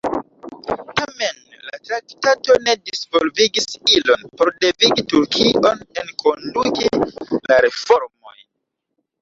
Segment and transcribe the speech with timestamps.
[0.99, 3.69] Tamen, la traktato ne disvolvigis
[3.99, 8.43] ilon por devigi Turkion enkonduki la reformojn.